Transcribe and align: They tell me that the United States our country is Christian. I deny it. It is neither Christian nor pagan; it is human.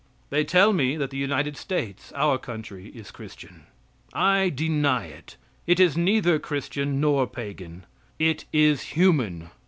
They 0.31 0.43
tell 0.43 0.73
me 0.73 0.97
that 0.97 1.11
the 1.11 1.17
United 1.17 1.55
States 1.55 2.11
our 2.15 2.39
country 2.39 2.87
is 2.87 3.11
Christian. 3.11 3.67
I 4.13 4.49
deny 4.49 5.05
it. 5.05 5.37
It 5.67 5.79
is 5.79 5.95
neither 5.95 6.39
Christian 6.39 6.99
nor 6.99 7.27
pagan; 7.27 7.85
it 8.17 8.45
is 8.51 8.81
human. 8.81 9.51